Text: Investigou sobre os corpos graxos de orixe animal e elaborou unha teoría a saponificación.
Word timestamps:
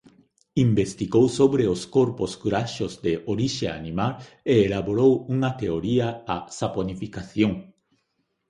Investigou 0.67 1.25
sobre 1.39 1.63
os 1.75 1.81
corpos 1.97 2.31
graxos 2.45 2.93
de 3.05 3.13
orixe 3.33 3.65
animal 3.79 4.13
e 4.51 4.53
elaborou 4.67 5.11
unha 5.33 5.51
teoría 5.61 6.07
a 6.35 6.37
saponificación. 6.59 7.53